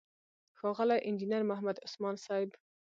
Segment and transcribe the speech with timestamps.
[0.57, 2.49] ښاغلی انجينر محمد عثمان صيب،